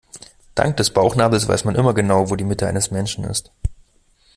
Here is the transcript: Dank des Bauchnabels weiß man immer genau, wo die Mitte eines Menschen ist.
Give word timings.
Dank 0.55 0.77
des 0.77 0.89
Bauchnabels 0.95 1.47
weiß 1.47 1.63
man 1.65 1.75
immer 1.75 1.93
genau, 1.93 2.31
wo 2.31 2.35
die 2.35 2.43
Mitte 2.43 2.65
eines 2.65 2.89
Menschen 2.89 3.23
ist. 3.23 3.51